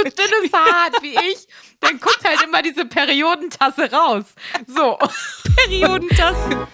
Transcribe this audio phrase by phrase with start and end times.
[0.00, 1.46] so dünnes Haar hat wie ich,
[1.80, 4.24] dann guckt halt immer diese Periodentasse raus.
[4.66, 4.98] So.
[5.56, 6.68] Periodentasse.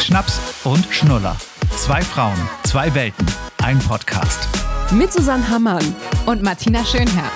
[0.00, 1.36] Schnaps und Schnuller.
[1.76, 3.26] Zwei Frauen, zwei Welten,
[3.62, 4.48] ein Podcast.
[4.90, 5.96] Mit Susanne Hammann
[6.26, 7.30] und Martina Schönherr.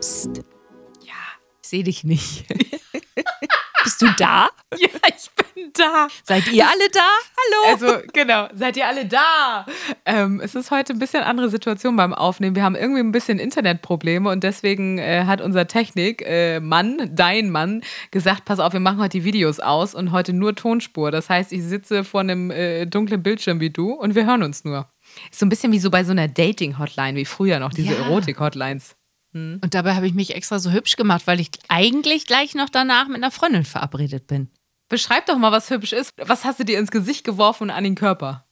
[0.00, 0.42] Psst.
[1.02, 1.14] Ja,
[1.62, 2.44] ich sehe dich nicht.
[3.84, 4.48] Bist du da?
[4.76, 6.08] Ja, ich bin da.
[6.24, 7.00] Seid ihr alle da?
[7.00, 7.72] Hallo.
[7.72, 9.64] Also, genau, seid ihr alle da?
[10.04, 12.54] Ähm, es ist heute ein bisschen andere Situation beim Aufnehmen.
[12.54, 17.80] Wir haben irgendwie ein bisschen Internetprobleme und deswegen äh, hat unser Technik-Mann, äh, dein Mann,
[18.10, 21.10] gesagt: Pass auf, wir machen heute die Videos aus und heute nur Tonspur.
[21.10, 24.66] Das heißt, ich sitze vor einem äh, dunklen Bildschirm wie du und wir hören uns
[24.66, 24.90] nur.
[25.30, 28.00] Ist so ein bisschen wie so bei so einer Dating-Hotline, wie früher noch, diese ja.
[28.00, 28.97] Erotik-Hotlines.
[29.32, 29.60] Hm.
[29.62, 33.08] Und dabei habe ich mich extra so hübsch gemacht, weil ich eigentlich gleich noch danach
[33.08, 34.48] mit einer Freundin verabredet bin.
[34.88, 36.14] Beschreib doch mal, was hübsch ist.
[36.16, 38.46] Was hast du dir ins Gesicht geworfen und an den Körper?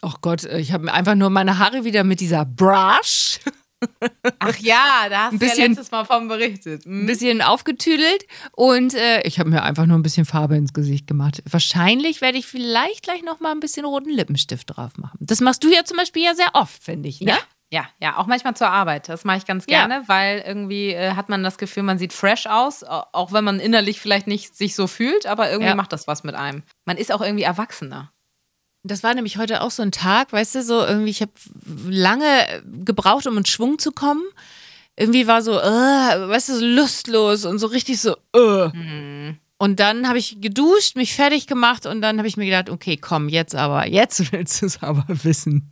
[0.00, 3.38] Ach Gott, ich habe einfach nur meine Haare wieder mit dieser Brush.
[4.38, 6.86] Ach ja, da hast ein bisschen, du ja letztes Mal von berichtet.
[6.86, 7.06] Ein mhm.
[7.06, 11.42] bisschen aufgetüdelt und äh, ich habe mir einfach nur ein bisschen Farbe ins Gesicht gemacht.
[11.48, 15.18] Wahrscheinlich werde ich vielleicht gleich noch mal ein bisschen roten Lippenstift drauf machen.
[15.20, 17.20] Das machst du ja zum Beispiel ja sehr oft, finde ich.
[17.20, 17.30] Ne?
[17.30, 17.38] Ja,
[17.72, 19.08] ja, ja, auch manchmal zur Arbeit.
[19.08, 20.02] Das mache ich ganz gerne, ja.
[20.06, 23.98] weil irgendwie äh, hat man das Gefühl, man sieht fresh aus, auch wenn man innerlich
[23.98, 25.74] vielleicht nicht sich so fühlt, aber irgendwie ja.
[25.74, 26.64] macht das was mit einem.
[26.84, 28.12] Man ist auch irgendwie erwachsener.
[28.84, 31.32] Das war nämlich heute auch so ein Tag, weißt du, so irgendwie, ich habe
[31.88, 34.22] lange gebraucht, um in Schwung zu kommen.
[34.94, 38.68] Irgendwie war so, uh, weißt du, so lustlos und so richtig so, uh.
[38.74, 39.38] Mhm.
[39.62, 42.96] Und dann habe ich geduscht, mich fertig gemacht und dann habe ich mir gedacht, okay,
[42.96, 45.68] komm, jetzt aber, jetzt willst du es aber wissen.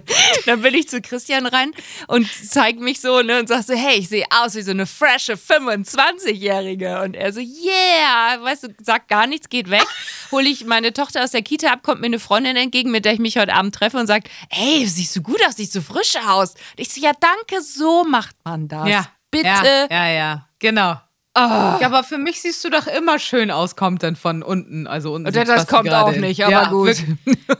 [0.46, 1.70] dann bin ich zu Christian rein
[2.08, 4.86] und zeige mich so ne, und sag so, hey, ich sehe aus wie so eine
[4.86, 7.00] frische 25-Jährige.
[7.00, 9.86] Und er so, yeah, weißt du, sagt gar nichts, geht weg.
[10.32, 13.12] Hole ich meine Tochter aus der Kita ab, kommt mir eine Freundin entgegen, mit der
[13.12, 16.16] ich mich heute Abend treffe und sagt, hey, siehst du gut aus, siehst du frisch
[16.26, 16.54] aus.
[16.54, 18.88] Und ich so, ja, danke, so macht man das.
[18.88, 19.06] Ja.
[19.30, 19.46] Bitte.
[19.46, 20.48] Ja, ja, ja.
[20.58, 20.96] genau.
[21.40, 21.78] Oh.
[21.80, 24.88] Ja, aber für mich siehst du doch immer schön aus, kommt dann von unten.
[24.88, 25.32] Also unten.
[25.32, 26.96] Das, das kommt auch nicht, aber ja, gut.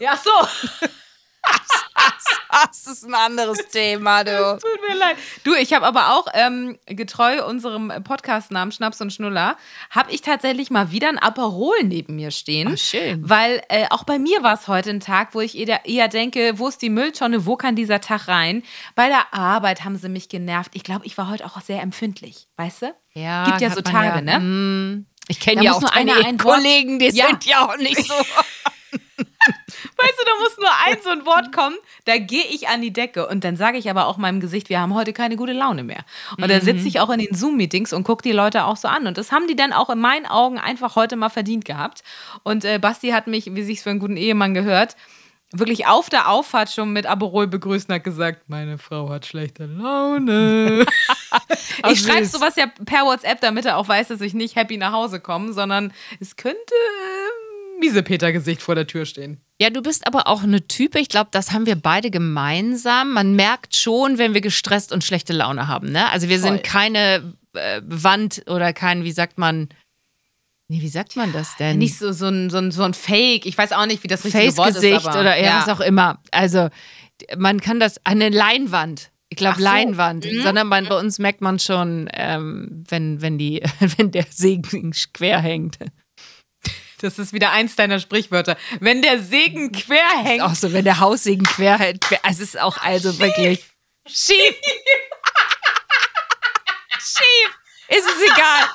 [0.01, 0.31] Ja, so.
[2.51, 4.59] das ist ein anderes Thema, du.
[4.61, 5.17] Tut mir leid.
[5.45, 9.57] Du, ich habe aber auch ähm, getreu unserem Podcast-Namen Schnaps und Schnuller,
[9.91, 12.71] habe ich tatsächlich mal wieder ein Aperol neben mir stehen.
[12.73, 13.29] Ach, schön.
[13.29, 16.59] Weil äh, auch bei mir war es heute ein Tag, wo ich eher, eher denke,
[16.59, 18.63] wo ist die Mülltonne, wo kann dieser Tag rein?
[18.95, 20.73] Bei der Arbeit haben sie mich genervt.
[20.75, 22.95] Ich glaube, ich war heute auch sehr empfindlich, weißt du?
[23.15, 23.45] Ja.
[23.47, 25.05] Gibt ja so Tage, ja, ne?
[25.29, 27.27] Ich kenne ja auch nur eine Kollegen, die ja.
[27.27, 28.15] sind ja auch nicht so.
[29.97, 32.93] Weißt du, da muss nur ein so ein Wort kommen, da gehe ich an die
[32.93, 35.85] Decke und dann sage ich aber auch meinem Gesicht, wir haben heute keine gute Laune
[35.85, 36.05] mehr.
[36.37, 36.49] Und mhm.
[36.49, 39.07] dann sitze ich auch in den Zoom-Meetings und gucke die Leute auch so an.
[39.07, 42.03] Und das haben die dann auch in meinen Augen einfach heute mal verdient gehabt.
[42.43, 44.97] Und äh, Basti hat mich, wie sich für einen guten Ehemann gehört,
[45.53, 49.65] wirklich auf der Auffahrt schon mit Aperol begrüßt und hat gesagt, meine Frau hat schlechte
[49.67, 50.85] Laune.
[51.91, 54.93] ich schreibe sowas ja per WhatsApp, damit er auch weiß, dass ich nicht happy nach
[54.93, 57.48] Hause komme, sondern es könnte äh,
[57.79, 59.41] miese Peter-Gesicht vor der Tür stehen.
[59.61, 63.13] Ja, du bist aber auch eine Type, ich glaube, das haben wir beide gemeinsam.
[63.13, 65.91] Man merkt schon, wenn wir gestresst und schlechte Laune haben.
[65.91, 66.11] Ne?
[66.11, 66.51] Also wir Voll.
[66.51, 69.69] sind keine äh, Wand oder kein, wie sagt man,
[70.71, 71.79] Nee, wie sagt man das denn?
[71.79, 73.47] Nicht so, so, ein, so, ein, so ein Fake.
[73.47, 74.75] Ich weiß auch nicht, wie das richtige Wort ist.
[74.77, 76.21] Face-Gesicht oder ja, was auch immer.
[76.31, 76.69] Also,
[77.39, 79.11] man kann das, eine Leinwand.
[79.31, 79.65] Ich glaube, so.
[79.65, 80.27] Leinwand.
[80.27, 80.43] Mhm.
[80.43, 83.63] Sondern man, bei uns merkt man schon, ähm, wenn, wenn, die,
[83.97, 85.79] wenn der Segen quer hängt.
[87.01, 88.57] Das ist wieder eins deiner Sprichwörter.
[88.81, 90.43] Wenn der Segen quer hängt.
[90.43, 92.05] Auch so, wenn der Haussegen quer hängt.
[92.29, 93.21] Es ist auch also Schief.
[93.21, 93.65] wirklich
[94.07, 94.55] schief.
[96.99, 97.59] schief.
[97.89, 98.69] Ist es egal.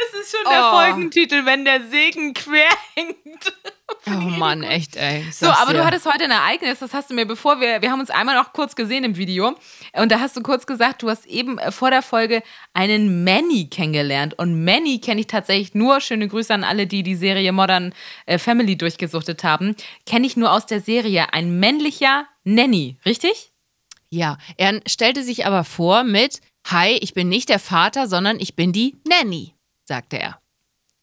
[0.00, 0.50] Das ist schon oh.
[0.50, 3.16] der Folgentitel, wenn der Segen quer hängt.
[4.06, 5.26] Oh Mann, echt, ey.
[5.32, 5.78] So, aber dir.
[5.78, 8.36] du hattest heute ein Ereignis, das hast du mir, bevor wir, wir haben uns einmal
[8.36, 9.56] noch kurz gesehen im Video
[9.92, 13.68] und da hast du kurz gesagt, du hast eben äh, vor der Folge einen Manny
[13.68, 17.92] kennengelernt und Manny kenne ich tatsächlich nur, schöne Grüße an alle, die die Serie Modern
[18.26, 19.74] äh, Family durchgesuchtet haben,
[20.06, 23.52] kenne ich nur aus der Serie, ein männlicher Nanny, richtig?
[24.08, 28.54] Ja, er stellte sich aber vor mit, hi, ich bin nicht der Vater, sondern ich
[28.54, 29.54] bin die Nanny
[29.90, 30.40] sagte er.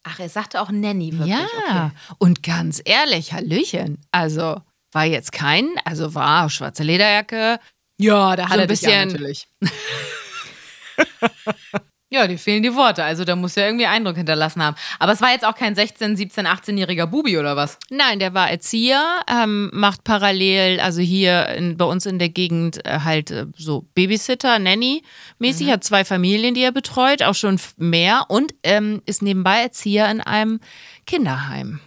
[0.02, 1.36] Ach, er sagte auch Nanny wirklich.
[1.36, 1.90] Ja, okay.
[2.16, 4.00] und ganz ehrlich, Hallöchen.
[4.10, 4.62] Also
[4.92, 7.60] war jetzt kein, also war schwarze Lederjacke.
[7.98, 8.90] Ja, da hat so ein bisschen.
[8.90, 9.46] Ja, natürlich.
[12.10, 13.04] Ja, dir fehlen die Worte.
[13.04, 14.76] Also da muss ja irgendwie Eindruck hinterlassen haben.
[14.98, 17.78] Aber es war jetzt auch kein 16, 17, 18-jähriger Bubi oder was?
[17.90, 22.84] Nein, der war Erzieher, ähm, macht parallel, also hier in, bei uns in der Gegend
[22.86, 25.70] äh, halt äh, so Babysitter, Nanny-mäßig, mhm.
[25.72, 30.22] hat zwei Familien, die er betreut, auch schon mehr und ähm, ist nebenbei Erzieher in
[30.22, 30.60] einem
[31.06, 31.80] Kinderheim.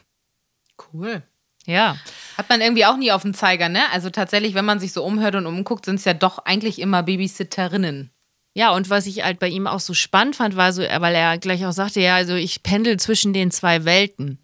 [0.94, 1.23] Cool.
[1.65, 1.97] Ja.
[2.38, 3.81] Hat man irgendwie auch nie auf dem Zeiger, ne?
[3.91, 7.01] Also tatsächlich, wenn man sich so umhört und umguckt, sind es ja doch eigentlich immer
[7.01, 8.12] Babysitterinnen.
[8.53, 11.38] Ja, und was ich halt bei ihm auch so spannend fand, war so, weil er
[11.38, 14.39] gleich auch sagte, ja, also ich pendel zwischen den zwei Welten.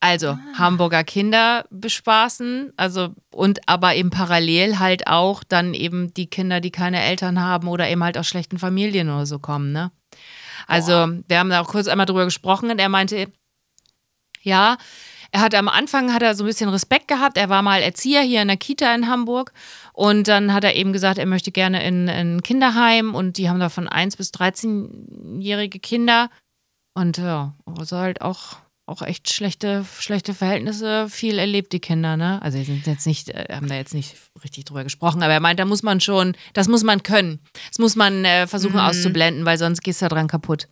[0.00, 0.38] Also Ah.
[0.58, 6.72] Hamburger Kinder bespaßen, also und aber eben parallel halt auch dann eben die Kinder, die
[6.72, 9.92] keine Eltern haben oder eben halt aus schlechten Familien oder so kommen, ne?
[10.66, 10.92] Also,
[11.28, 13.32] wir haben da auch kurz einmal drüber gesprochen und er meinte,
[14.42, 14.76] ja,
[15.32, 17.38] er hat am Anfang hat er so ein bisschen Respekt gehabt.
[17.38, 19.52] Er war mal Erzieher hier in der Kita in Hamburg
[19.94, 23.48] und dann hat er eben gesagt, er möchte gerne in in ein Kinderheim und die
[23.48, 26.30] haben da von 1 bis 13-jährige Kinder
[26.94, 28.56] und ja, also halt auch
[28.86, 32.42] auch echt schlechte schlechte Verhältnisse viel erlebt die Kinder, ne?
[32.42, 35.40] Also wir sind jetzt nicht äh, haben da jetzt nicht richtig drüber gesprochen, aber er
[35.40, 37.38] meint, da muss man schon, das muss man können.
[37.68, 40.68] Das muss man äh, versuchen auszublenden, weil sonst gehst du da dran kaputt.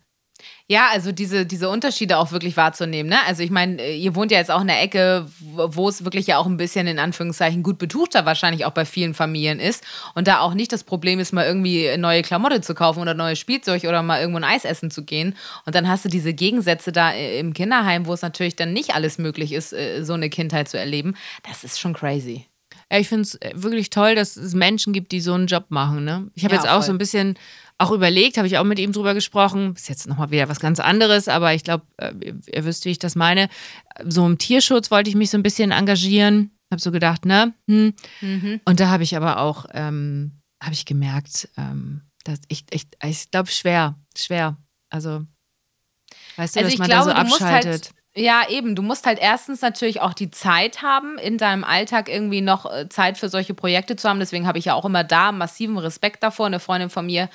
[0.67, 3.09] Ja, also diese, diese Unterschiede auch wirklich wahrzunehmen.
[3.09, 3.17] Ne?
[3.27, 6.27] Also ich meine, ihr wohnt ja jetzt auch in der Ecke, wo wo es wirklich
[6.27, 9.83] ja auch ein bisschen in Anführungszeichen gut betuchter wahrscheinlich auch bei vielen Familien ist.
[10.15, 13.39] Und da auch nicht das Problem ist, mal irgendwie neue Klamotte zu kaufen oder neues
[13.39, 15.35] Spielzeug oder mal irgendwo ein Eis essen zu gehen.
[15.65, 18.95] Und dann hast du diese Gegensätze da äh, im Kinderheim, wo es natürlich dann nicht
[18.95, 21.15] alles möglich ist, äh, so eine Kindheit zu erleben.
[21.47, 22.45] Das ist schon crazy.
[22.91, 26.03] Ja, ich finde es wirklich toll, dass es Menschen gibt, die so einen Job machen.
[26.03, 26.27] Ne?
[26.35, 26.83] Ich habe Ja, jetzt auch voll.
[26.87, 27.37] so ein bisschen
[27.81, 29.73] auch überlegt, habe ich auch mit ihm drüber gesprochen.
[29.75, 32.13] Ist jetzt nochmal wieder was ganz anderes, aber ich glaube, äh,
[32.47, 33.49] ihr wisst, wie ich das meine.
[34.05, 36.51] So im Tierschutz wollte ich mich so ein bisschen engagieren.
[36.71, 37.53] Habe so gedacht, ne?
[37.67, 37.93] Hm.
[38.63, 43.29] Und da habe ich aber auch, ähm, habe ich gemerkt, ähm, dass ich, ich, ich
[43.29, 44.55] glaube, schwer, schwer.
[44.89, 45.25] Also,
[46.37, 47.71] weißt du, Also dass ich man glaube, da so du musst abschaltet.
[47.71, 52.09] halt, ja eben, du musst halt erstens natürlich auch die Zeit haben, in deinem Alltag
[52.09, 54.19] irgendwie noch äh, Zeit für solche Projekte zu haben.
[54.19, 56.45] Deswegen habe ich ja auch immer da massiven Respekt davor.
[56.45, 57.29] Eine Freundin von mir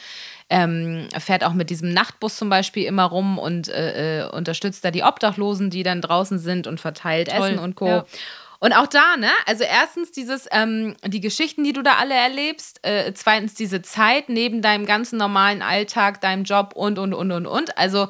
[0.48, 4.90] ähm, fährt auch mit diesem Nachtbus zum Beispiel immer rum und äh, äh, unterstützt da
[4.90, 7.88] die Obdachlosen, die dann draußen sind und verteilt Toll, Essen und Co.
[7.88, 8.04] ja.
[8.58, 9.28] Und auch da, ne?
[9.44, 12.80] Also erstens dieses, ähm, die Geschichten, die du da alle erlebst.
[12.86, 17.46] Äh, zweitens diese Zeit neben deinem ganzen normalen Alltag, deinem Job und, und, und, und,
[17.46, 17.76] und.
[17.76, 18.08] Also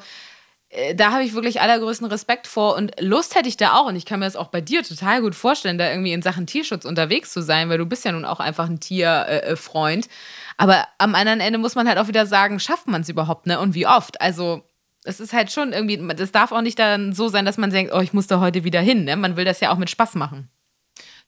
[0.95, 3.87] da habe ich wirklich allergrößten Respekt vor und Lust hätte ich da auch.
[3.87, 6.45] Und ich kann mir das auch bei dir total gut vorstellen, da irgendwie in Sachen
[6.45, 10.05] Tierschutz unterwegs zu sein, weil du bist ja nun auch einfach ein Tierfreund.
[10.05, 10.09] Äh.
[10.57, 13.59] Aber am anderen Ende muss man halt auch wieder sagen, schafft man es überhaupt, ne?
[13.59, 14.21] Und wie oft?
[14.21, 14.63] Also
[15.03, 17.93] es ist halt schon irgendwie, das darf auch nicht dann so sein, dass man denkt,
[17.93, 19.05] oh, ich muss da heute wieder hin.
[19.05, 19.15] Ne?
[19.15, 20.49] Man will das ja auch mit Spaß machen.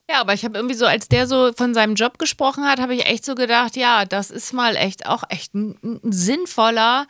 [0.09, 2.95] Ja, aber ich habe irgendwie so, als der so von seinem Job gesprochen hat, habe
[2.95, 7.05] ich echt so gedacht, ja, das ist mal echt auch echt ein, ein sinnvoller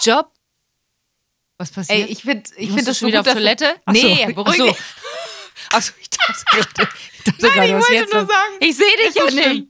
[0.00, 0.32] Job.
[1.58, 1.98] Was passiert?
[1.98, 3.74] Ey, ich finde ich find das schon so wieder gut, auf Toilette?
[3.86, 4.34] Du, nee, Ach so.
[4.34, 4.76] beruhig Ach dich.
[5.74, 6.32] Achso, ich dachte
[6.74, 9.52] gerade, ich dachte gerade, ich wollte jetzt nur sagen, Ich sehe dich ja schlimm.
[9.56, 9.68] nicht.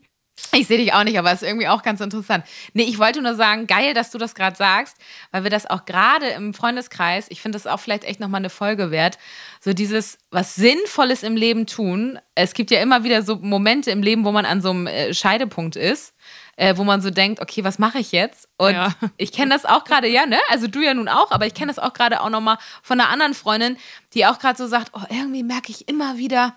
[0.53, 2.45] Ich sehe dich auch nicht, aber es ist irgendwie auch ganz interessant.
[2.73, 4.95] Nee, ich wollte nur sagen, geil, dass du das gerade sagst,
[5.31, 8.49] weil wir das auch gerade im Freundeskreis, ich finde das auch vielleicht echt nochmal eine
[8.49, 9.17] Folge wert,
[9.59, 12.19] so dieses, was Sinnvolles im Leben tun.
[12.35, 15.13] Es gibt ja immer wieder so Momente im Leben, wo man an so einem äh,
[15.13, 16.13] Scheidepunkt ist,
[16.59, 18.49] äh, wo man so denkt, okay, was mache ich jetzt?
[18.57, 18.89] Und Ja.
[19.15, 20.37] ich kenne das auch gerade, ja, ne?
[20.49, 23.09] Also du ja nun auch, aber ich kenne das auch gerade auch nochmal von einer
[23.09, 23.77] anderen Freundin,
[24.13, 26.55] die auch gerade so sagt, oh, irgendwie merke ich immer wieder,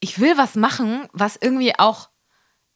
[0.00, 2.08] ich will was machen, was irgendwie auch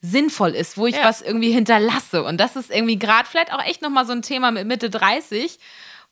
[0.01, 1.05] sinnvoll ist, wo ich Ja.
[1.05, 2.23] was irgendwie hinterlasse.
[2.23, 5.59] Und das ist irgendwie gerade vielleicht auch echt nochmal so ein Thema mit Mitte 30,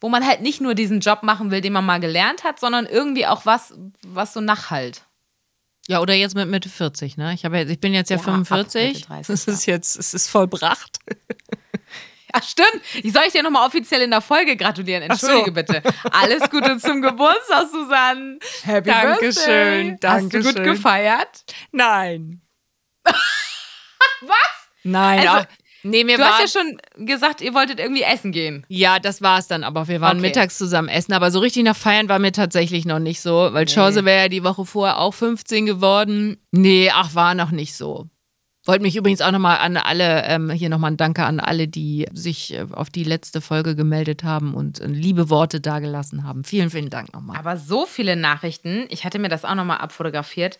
[0.00, 2.86] wo man halt nicht nur diesen Job machen will, den man mal gelernt hat, sondern
[2.86, 3.74] irgendwie auch was,
[4.06, 5.02] was so nachhalt.
[5.88, 7.32] Ja, oder jetzt mit Mitte 40, ne?
[7.34, 8.94] Ich, habe jetzt, ich bin jetzt ja, Ja, ab 45.
[8.94, 10.98] Mitte 30, das ist jetzt, es ist vollbracht.
[12.34, 12.82] Ja, stimmt.
[13.02, 15.04] Ich soll ich dir nochmal offiziell in der Folge gratulieren.
[15.04, 15.52] Entschuldige so.
[15.52, 15.82] bitte.
[16.10, 18.38] Alles Gute zum Geburtstag, Susanne.
[18.64, 20.10] Happy Dankeschön, Birthday.
[20.10, 20.64] Hast du gut Dankeschön.
[20.64, 21.44] gefeiert?
[21.72, 22.42] Nein.
[23.04, 24.36] Was?
[24.82, 25.46] Nein, Also, ach,
[25.88, 28.64] nee, mir Du war, hast ja schon gesagt, ihr wolltet irgendwie essen gehen.
[28.68, 29.88] Ja, das war es dann aber.
[29.88, 30.28] Wir waren Okay.
[30.28, 33.66] mittags zusammen essen, aber so richtig nach Feiern war mir tatsächlich noch nicht so, weil
[33.66, 36.36] Chance wäre ja die Woche vorher auch 15 geworden.
[36.52, 38.06] Nee, ach, war noch nicht so.
[38.64, 42.08] Wollte mich übrigens auch nochmal an alle, ähm, hier nochmal ein Danke an alle, die
[42.12, 46.42] sich äh, auf die letzte Folge gemeldet haben und äh, liebe Worte dagelassen haben.
[46.42, 47.36] Vielen, vielen Dank nochmal.
[47.38, 50.58] Aber so viele Nachrichten, ich hatte mir das auch nochmal abfotografiert.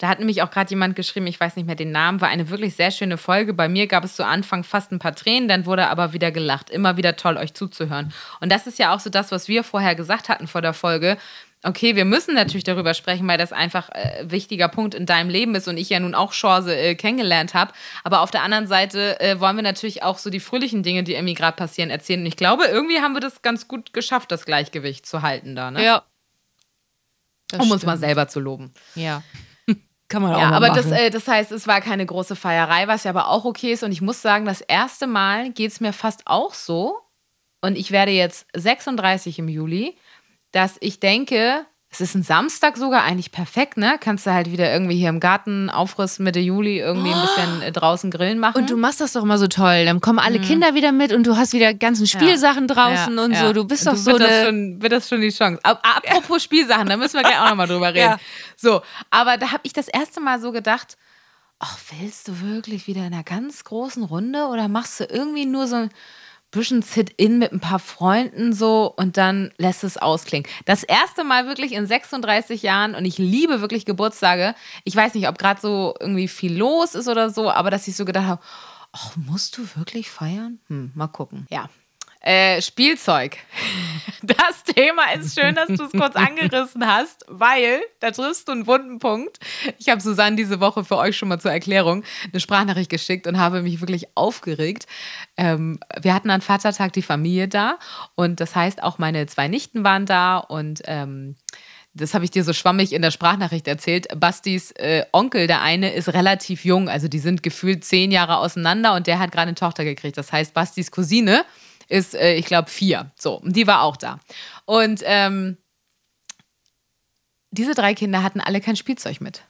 [0.00, 2.48] Da hat nämlich auch gerade jemand geschrieben, ich weiß nicht mehr den Namen, war eine
[2.48, 3.52] wirklich sehr schöne Folge.
[3.52, 6.70] Bei mir gab es zu Anfang fast ein paar Tränen, dann wurde aber wieder gelacht.
[6.70, 8.10] Immer wieder toll, euch zuzuhören.
[8.40, 11.18] Und das ist ja auch so das, was wir vorher gesagt hatten vor der Folge.
[11.62, 15.28] Okay, wir müssen natürlich darüber sprechen, weil das einfach äh, ein wichtiger Punkt in deinem
[15.28, 17.74] Leben ist und ich ja nun auch Chance äh, kennengelernt habe.
[18.02, 21.12] Aber auf der anderen Seite äh, wollen wir natürlich auch so die fröhlichen Dinge, die
[21.12, 22.20] irgendwie gerade passieren, erzählen.
[22.20, 25.70] Und ich glaube, irgendwie haben wir das ganz gut geschafft, das Gleichgewicht zu halten da.
[25.70, 25.84] Ne?
[25.84, 26.04] Ja.
[27.48, 28.06] Das um uns mal stimmt.
[28.06, 28.72] selber zu loben.
[28.94, 29.22] Ja.
[30.10, 30.90] Kann man auch Ja, aber machen.
[30.90, 33.82] das, äh, das heißt, es war keine große Feierei, was ja aber auch okay ist.
[33.84, 36.98] Und ich muss sagen, das erste Mal geht es mir fast auch so.
[37.62, 39.96] Und ich werde jetzt 36 im Juli,
[40.50, 43.96] dass ich denke, es ist ein Samstag sogar, eigentlich perfekt, ne?
[44.00, 47.72] Kannst du halt wieder irgendwie hier im Garten Aufriss Mitte Juli irgendwie ein bisschen äh,
[47.72, 48.58] draußen grillen machen.
[48.58, 49.84] Und du machst das doch immer so toll.
[49.86, 53.32] Dann kommen alle Kinder wieder mit und du hast wieder ganzen Spielsachen draußen Ja, und
[53.32, 53.46] ja.
[53.46, 53.52] so.
[53.52, 54.46] Du bist doch so wird das, eine.
[54.46, 55.58] schon, wird das schon die Chance.
[55.64, 58.10] Ab, apropos Spielsachen, da müssen wir gleich auch nochmal drüber reden.
[58.10, 58.18] Ja.
[58.56, 60.96] So, aber da habe ich das erste Mal so gedacht,
[61.58, 65.66] ach, willst du wirklich wieder in einer ganz großen Runde oder machst du irgendwie nur
[65.66, 65.90] so ein
[66.50, 70.48] bisschen Sit-In mit ein paar Freunden so und dann lässt es ausklingen.
[70.64, 74.54] Das erste Mal wirklich in 36 Jahren und ich liebe wirklich Geburtstage.
[74.84, 77.96] Ich weiß nicht, ob gerade so irgendwie viel los ist oder so, aber dass ich
[77.96, 78.42] so gedacht habe,
[78.92, 80.58] ach, musst du wirklich feiern?
[80.66, 81.46] Hm, mal gucken.
[81.50, 81.68] Ja.
[82.20, 83.38] Äh, Spielzeug.
[84.22, 88.66] Das Thema ist schön, dass du es kurz angerissen hast, weil da triffst du einen
[88.66, 89.38] wunden Punkt.
[89.78, 93.38] Ich habe Susanne diese Woche für euch schon mal zur Erklärung eine Sprachnachricht geschickt und
[93.38, 94.86] habe mich wirklich aufgeregt.
[95.38, 97.78] Ähm, wir hatten an Vatertag die Familie da
[98.14, 101.36] und das heißt, auch meine zwei Nichten waren da und ähm,
[101.94, 104.06] das habe ich dir so schwammig in der Sprachnachricht erzählt.
[104.20, 106.90] Bastis äh, Onkel, der eine, ist relativ jung.
[106.90, 110.18] Also die sind gefühlt zehn Jahre auseinander und der hat gerade eine Tochter gekriegt.
[110.18, 111.44] Das heißt, Bastis Cousine
[111.90, 113.10] ist, äh, ich glaube, vier.
[113.18, 114.20] So, die war auch da.
[114.64, 115.58] Und ähm,
[117.50, 119.42] diese drei Kinder hatten alle kein Spielzeug mit.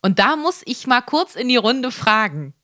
[0.00, 2.54] Und da muss ich mal kurz in die Runde fragen.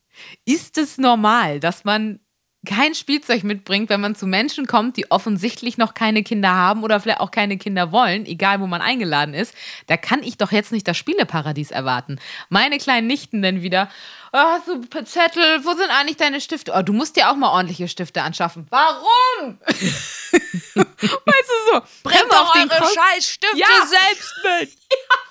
[0.45, 2.21] Ist es normal, dass man
[2.65, 6.99] kein Spielzeug mitbringt, wenn man zu Menschen kommt, die offensichtlich noch keine Kinder haben oder
[7.01, 9.55] vielleicht auch keine Kinder wollen, egal wo man eingeladen ist,
[9.87, 12.19] da kann ich doch jetzt nicht das Spieleparadies erwarten.
[12.49, 13.91] Meine kleinen Nichten denn wieder,
[14.39, 16.73] hast du Zettel, wo sind eigentlich deine Stifte?
[16.75, 18.67] Oh, du musst dir auch mal ordentliche Stifte anschaffen.
[18.71, 19.59] Warum?
[19.67, 23.87] weißt du so, Bringt doch eure Scheißstifte Ja.
[23.87, 24.71] selbst mit.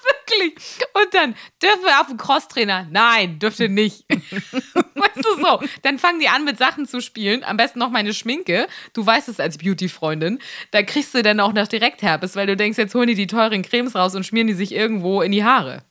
[0.04, 0.54] Wirklich.
[0.94, 2.88] Und dann dürfen wir auf den Crosstrainer.
[2.92, 4.06] Nein, dürfte nicht.
[4.10, 5.62] weißt du so?
[5.82, 7.44] Dann fangen die an mit Sachen zu spielen.
[7.44, 8.68] Am besten noch meine Schminke.
[8.94, 10.40] Du weißt es als Beauty-Freundin.
[10.72, 13.28] Da kriegst du dann auch noch direkt Herpes, weil du denkst, jetzt holen die die
[13.28, 15.84] teuren Cremes raus und schmieren die sich irgendwo in die Haare.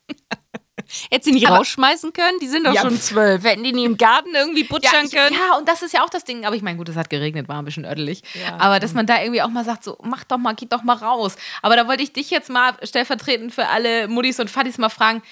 [1.10, 2.38] Hätte sie nicht rausschmeißen können?
[2.40, 3.44] Die sind doch Ja, schon zwölf.
[3.44, 5.34] Hätten die nie im Garten irgendwie butschern ich, können?
[5.34, 6.44] ja, und das ist ja auch das Ding.
[6.44, 8.22] Aber ich meine, gut, es hat geregnet, war ein bisschen ödelig.
[8.58, 10.96] Aber dass man da irgendwie auch mal sagt, so, mach doch mal, geht doch mal
[10.96, 11.36] raus.
[11.62, 15.22] Aber da wollte ich dich jetzt mal stellvertretend für alle Muttis und Fattis mal fragen,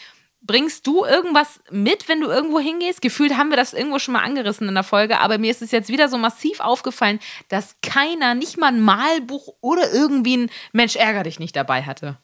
[0.43, 3.02] bringst du irgendwas mit, wenn du irgendwo hingehst?
[3.02, 5.71] Gefühlt haben wir das irgendwo schon mal angerissen in der Folge, aber mir ist es
[5.71, 10.97] jetzt wieder so massiv aufgefallen, dass keiner, nicht mal ein Malbuch oder irgendwie ein Mensch
[10.97, 12.17] ärger dich nicht dabei hatte.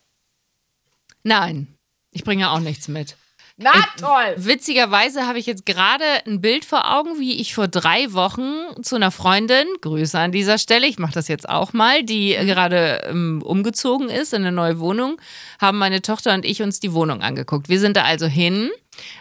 [1.23, 1.77] Nein,
[2.11, 3.17] ich bringe auch nichts mit.
[3.59, 4.35] Na Äh, toll!
[4.37, 8.97] Witzigerweise habe ich jetzt gerade ein Bild vor Augen, wie ich vor drei Wochen zu
[8.97, 13.41] einer Freundin, Grüße an dieser Stelle, ich mache das jetzt auch mal, die gerade ähm,
[13.43, 15.19] umgezogen ist in eine neue Wohnung,
[15.59, 17.71] haben meine Tochter und ich uns die Wohnung angeguckt.
[17.71, 18.71] Wir sind da also hin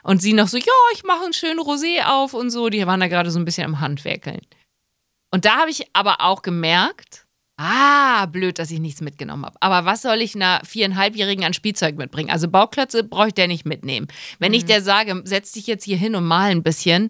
[0.04, 2.68] und sie noch so, ja, ich mache einen schönen Rosé auf und so.
[2.68, 4.42] Die waren da gerade so ein bisschen am Handwerkeln.
[5.32, 7.25] Und da habe ich aber auch gemerkt,
[7.58, 9.58] Ah, blöd, dass ich nichts mitgenommen habe.
[9.62, 12.30] Aber was soll ich einer viereinhalbjährigen an Spielzeug mitbringen?
[12.30, 14.08] Also Bauklötze brauche ich der nicht mitnehmen.
[14.40, 17.10] Wenn ich der sage, setz dich jetzt hier hin und mal ein bisschen,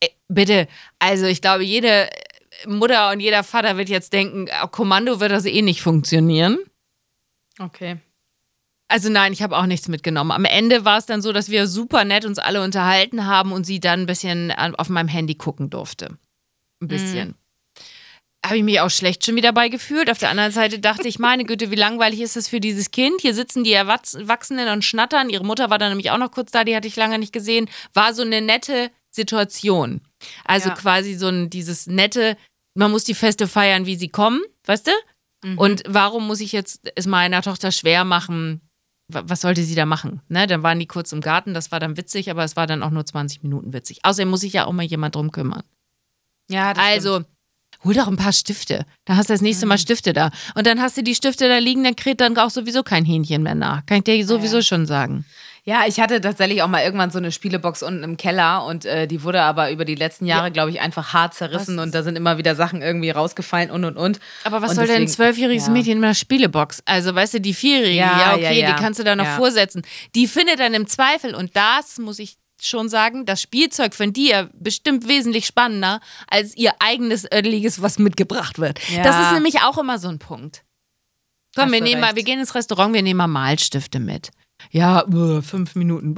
[0.00, 0.66] äh, bitte,
[0.98, 2.08] also ich glaube, jede
[2.66, 6.58] Mutter und jeder Vater wird jetzt denken, äh, Kommando wird das eh nicht funktionieren.
[7.60, 7.98] Okay.
[8.88, 10.32] Also nein, ich habe auch nichts mitgenommen.
[10.32, 13.64] Am Ende war es dann so, dass wir super nett uns alle unterhalten haben und
[13.64, 16.18] sie dann ein bisschen auf meinem Handy gucken durfte.
[16.82, 17.34] Ein bisschen.
[18.44, 20.10] Habe ich mich auch schlecht schon wieder bei gefühlt.
[20.10, 23.22] Auf der anderen Seite dachte ich, meine Güte, wie langweilig ist das für dieses Kind?
[23.22, 25.30] Hier sitzen die Erwachs- Erwachsenen und schnattern.
[25.30, 27.70] Ihre Mutter war dann nämlich auch noch kurz da, die hatte ich lange nicht gesehen.
[27.94, 30.02] War so eine nette Situation.
[30.44, 30.74] Also Ja.
[30.74, 32.36] quasi so ein dieses nette,
[32.74, 34.92] man muss die Feste feiern, wie sie kommen, weißt du?
[35.56, 38.60] Und warum muss ich jetzt es meiner Tochter schwer machen?
[39.12, 40.22] Wa- Was sollte sie da machen?
[40.28, 42.82] Ne, dann waren die kurz im Garten, das war dann witzig, aber es war dann
[42.82, 44.00] auch nur 20 Minuten witzig.
[44.04, 45.62] Außerdem muss sich ja auch mal jemand drum kümmern.
[46.50, 47.24] Ja, das Also,
[47.84, 48.86] hol doch ein paar Stifte.
[49.04, 50.30] Da hast du das nächste Mal Stifte da.
[50.54, 53.42] Und dann hast du die Stifte da liegen, dann kräht dann auch sowieso kein Hähnchen
[53.42, 53.84] mehr nach.
[53.86, 55.24] Kann ich dir sowieso schon sagen.
[55.66, 59.06] Ja, ich hatte tatsächlich auch mal irgendwann so eine Spielebox unten im Keller und äh,
[59.06, 61.84] die wurde aber über die letzten Jahre, glaube ich, einfach hart zerrissen Was?
[61.84, 64.20] und da sind immer wieder Sachen irgendwie rausgefallen und und und.
[64.44, 65.72] Aber was Und soll denn ein deswegen- zwölfjähriges ja.
[65.72, 66.82] Mädchen mit einer Spielebox?
[66.84, 68.72] Also, weißt du, die Vierjährige, Ja, ja, ja, okay, ja.
[68.74, 69.36] die kannst du da noch Ja.
[69.36, 69.80] vorsetzen.
[70.14, 74.50] Die findet dann im Zweifel, und das muss ich schon sagen, das Spielzeug von dir
[74.54, 78.80] bestimmt wesentlich spannender als ihr eigenes Ödeliges, was mitgebracht wird.
[78.88, 79.02] Ja.
[79.02, 80.64] Das ist nämlich auch immer so ein Punkt.
[81.54, 82.16] Komm, Hast wir nehmen mal, recht.
[82.16, 84.30] wir gehen ins Restaurant, wir nehmen mal Malstifte mit.
[84.70, 86.14] Ja, äh, fünf Minuten,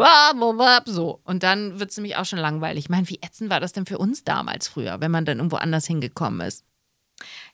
[0.86, 1.20] so.
[1.24, 2.84] Und dann wird es nämlich auch schon langweilig.
[2.84, 5.56] Ich meine, wie ätzend war das denn für uns damals früher, wenn man dann irgendwo
[5.56, 6.64] anders hingekommen ist?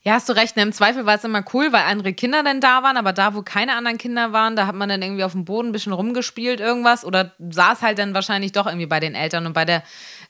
[0.05, 0.57] Ja, hast du recht.
[0.57, 0.63] Ne?
[0.63, 3.41] Im Zweifel war es immer cool, weil andere Kinder dann da waren, aber da, wo
[3.41, 6.59] keine anderen Kinder waren, da hat man dann irgendwie auf dem Boden ein bisschen rumgespielt,
[6.59, 9.45] irgendwas oder saß halt dann wahrscheinlich doch irgendwie bei den Eltern.
[9.45, 9.81] Und bei der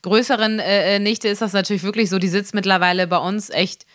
[0.03, 3.87] größeren äh, äh, Nichte ist das natürlich wirklich so, die sitzt mittlerweile bei uns echt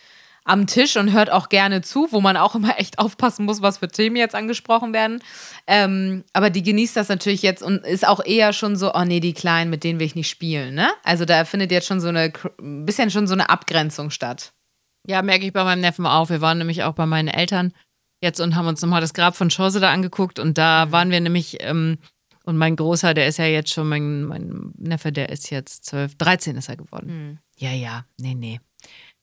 [0.43, 3.77] am Tisch und hört auch gerne zu, wo man auch immer echt aufpassen muss, was
[3.77, 5.23] für Themen jetzt angesprochen werden.
[5.65, 9.21] Ähm, aber die genießt das natürlich jetzt und ist auch eher schon so, oh nee,
[9.21, 10.89] die Kleinen, mit denen will ich nicht spielen, ne?
[11.05, 14.51] Also da findet jetzt schon so eine, ein bisschen schon so eine Abgrenzung statt.
[15.07, 16.29] Ja, merke ich bei meinem Neffen auch.
[16.29, 17.73] Wir waren nämlich auch bei meinen Eltern
[18.21, 20.91] jetzt und haben uns nochmal das Grab von Chance da angeguckt und da mhm.
[20.91, 21.97] waren wir nämlich, ähm,
[22.43, 26.15] und mein Großer, der ist ja jetzt schon, mein, mein Neffe, der ist jetzt 12,
[26.17, 27.07] 13 ist er geworden.
[27.07, 27.39] Mhm.
[27.57, 28.59] Ja, ja, nee, nee.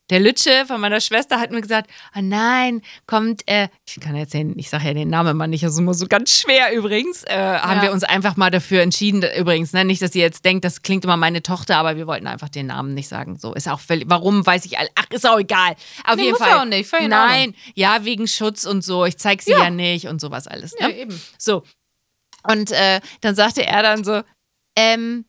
[0.09, 4.35] Der Lütsche von meiner Schwester hat mir gesagt, ah nein, kommt, äh, ich kann jetzt
[4.35, 7.25] den, ich sage ja den Namen mal nicht, das ist immer so ganz schwer übrigens,
[7.25, 7.63] äh, ja.
[7.63, 10.83] haben wir uns einfach mal dafür entschieden, übrigens, ne, nicht, dass ihr jetzt denkt, das
[10.83, 13.37] klingt immer meine Tochter, aber wir wollten einfach den Namen nicht sagen.
[13.37, 15.75] So, ist auch völlig, warum, weiß ich, ach, ist auch egal.
[16.05, 16.61] Auf nee, jeden Fall.
[16.61, 20.21] Auch nicht, nein, ja, wegen Schutz und so, ich zeig sie ja, ja nicht und
[20.21, 20.73] sowas alles.
[20.75, 20.91] Ne?
[20.91, 21.21] Ja, eben.
[21.37, 21.65] So.
[22.45, 24.23] Und äh, dann sagte er dann so,
[24.77, 25.25] ähm,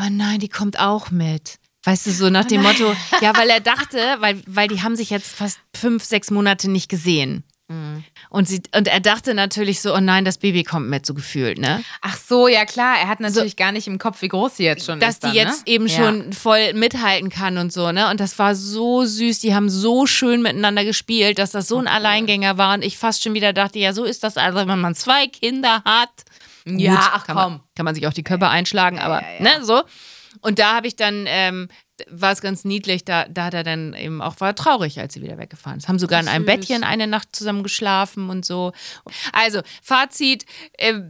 [0.00, 1.59] oh nein, die kommt auch mit.
[1.84, 5.10] Weißt du, so nach dem Motto, ja, weil er dachte, weil, weil die haben sich
[5.10, 7.44] jetzt fast fünf, sechs Monate nicht gesehen.
[7.70, 8.02] Mhm.
[8.30, 11.58] Und, sie, und er dachte natürlich so, oh nein, das Baby kommt mit, so gefühlt,
[11.58, 11.84] ne?
[12.02, 14.64] Ach so, ja klar, er hat natürlich so, gar nicht im Kopf, wie groß sie
[14.64, 15.22] jetzt schon dass ist.
[15.22, 15.72] Dass die dann, jetzt ne?
[15.72, 15.96] eben ja.
[15.96, 18.10] schon voll mithalten kann und so, ne?
[18.10, 21.86] Und das war so süß, die haben so schön miteinander gespielt, dass das so ein
[21.86, 24.96] Alleingänger war und ich fast schon wieder dachte, ja, so ist das also, wenn man
[24.96, 26.10] zwei Kinder hat.
[26.66, 27.52] Ja, Gut, ach kann komm.
[27.52, 29.82] Man, kann man sich auch die Köpfe einschlagen, aber, ja, ja, ne, so.
[30.40, 31.68] Und da habe ich dann, ähm,
[32.08, 35.22] war es ganz niedlich, da, da hat er dann eben auch, war traurig, als sie
[35.22, 35.88] wieder weggefahren ist.
[35.88, 38.72] Haben sogar in einem Bettchen eine Nacht zusammen geschlafen und so.
[39.32, 40.46] Also, Fazit,
[40.78, 41.00] äh,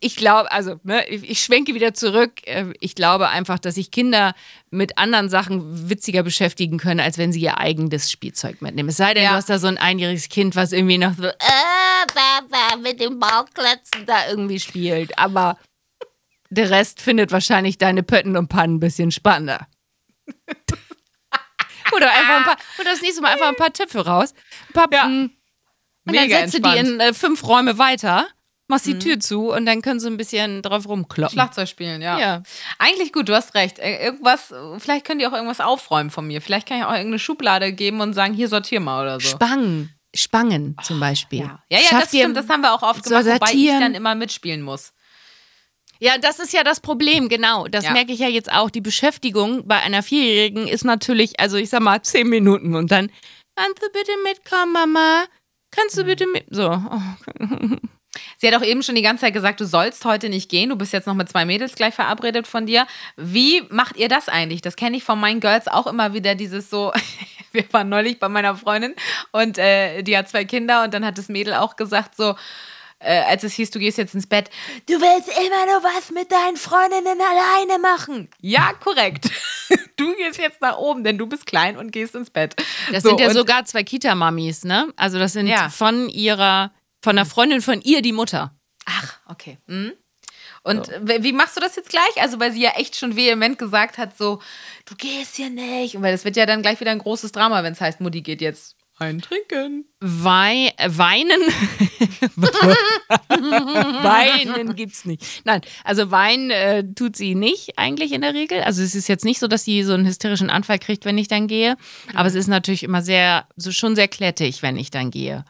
[0.00, 2.32] ich glaube, also, ne, ich schwenke wieder zurück.
[2.46, 4.34] Ähm, ich glaube einfach, dass sich Kinder
[4.70, 8.88] mit anderen Sachen witziger beschäftigen können, als wenn sie ihr eigenes Spielzeug mitnehmen.
[8.88, 9.30] Es sei denn, ja.
[9.30, 14.04] du hast da so ein einjähriges Kind, was irgendwie noch so äh, mit dem Bauchklötzen
[14.06, 15.16] da irgendwie spielt.
[15.16, 15.56] Aber
[16.50, 19.66] der Rest findet wahrscheinlich deine Pötten und Pannen ein bisschen spannender.
[21.92, 24.34] oder einfach ein paar, oder das nächste Mal einfach ein paar Töpfe raus.
[24.68, 25.06] Ein paar, ja.
[25.06, 25.32] und
[26.04, 28.26] dann setzt du die in äh, fünf Räume weiter,
[28.68, 29.00] machst die mhm.
[29.00, 31.32] Tür zu und dann können sie ein bisschen drauf rumkloppen.
[31.32, 32.18] Schlagzeug spielen, ja.
[32.18, 32.42] ja.
[32.78, 33.78] Eigentlich gut, du hast recht.
[33.78, 36.40] Äh, irgendwas, vielleicht können die auch irgendwas aufräumen von mir.
[36.40, 39.28] Vielleicht kann ich auch irgendeine Schublade geben und sagen, hier sortier mal oder so.
[39.28, 39.94] Spangen.
[40.14, 41.40] Spangen zum Beispiel.
[41.40, 44.14] Ja, ja, ja das stimmt, das haben wir auch oft gemacht, wobei ich dann immer
[44.14, 44.92] mitspielen muss.
[46.00, 47.66] Ja, das ist ja das Problem, genau.
[47.66, 47.92] Das ja.
[47.92, 48.70] merke ich ja jetzt auch.
[48.70, 53.10] Die Beschäftigung bei einer Vierjährigen ist natürlich, also ich sag mal, zehn Minuten und dann,
[53.56, 55.24] kannst du bitte mitkommen, Mama?
[55.70, 56.46] Kannst du bitte mit.
[56.50, 56.70] So.
[56.70, 57.76] Oh.
[58.38, 60.70] Sie hat auch eben schon die ganze Zeit gesagt, du sollst heute nicht gehen.
[60.70, 62.86] Du bist jetzt noch mit zwei Mädels gleich verabredet von dir.
[63.16, 64.62] Wie macht ihr das eigentlich?
[64.62, 66.92] Das kenne ich von meinen Girls auch immer wieder, dieses so.
[67.52, 68.94] Wir waren neulich bei meiner Freundin
[69.32, 72.34] und äh, die hat zwei Kinder und dann hat das Mädel auch gesagt so,
[73.00, 74.50] äh, als es hieß, du gehst jetzt ins Bett,
[74.86, 78.28] du willst immer nur was mit deinen Freundinnen alleine machen.
[78.40, 79.30] Ja, korrekt.
[79.96, 82.54] Du gehst jetzt nach oben, denn du bist klein und gehst ins Bett.
[82.92, 84.92] Das so, sind ja sogar zwei Kita-Mamis, ne?
[84.96, 85.70] Also das sind ja.
[85.70, 88.54] von ihrer, von einer Freundin von ihr die Mutter.
[88.86, 89.58] Ach, okay.
[89.66, 89.92] Mhm.
[90.62, 90.92] Und so.
[90.92, 92.20] wie machst du das jetzt gleich?
[92.20, 94.40] Also, weil sie ja echt schon vehement gesagt hat, so,
[94.86, 95.96] du gehst hier nicht.
[95.96, 98.22] Und weil das wird ja dann gleich wieder ein großes Drama, wenn es heißt, Mutti
[98.22, 99.84] geht jetzt ein Trinken.
[100.00, 101.40] Wei weinen.
[104.02, 105.44] weinen gibt's nicht.
[105.44, 108.62] Nein, also weinen äh, tut sie nicht eigentlich in der Regel.
[108.62, 111.28] Also es ist jetzt nicht so, dass sie so einen hysterischen Anfall kriegt, wenn ich
[111.28, 111.76] dann gehe.
[112.14, 115.44] Aber es ist natürlich immer sehr, so schon sehr klettig, wenn ich dann gehe.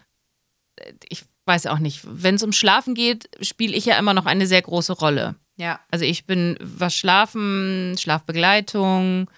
[1.09, 2.03] Ich weiß auch nicht.
[2.05, 5.35] Wenn es um Schlafen geht, spiele ich ja immer noch eine sehr große Rolle.
[5.57, 5.81] Ja.
[5.91, 9.29] Also ich bin, was Schlafen, Schlafbegleitung,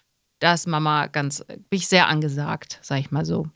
[0.40, 3.46] da ist Mama ganz, bin ich sehr angesagt, sag ich mal so.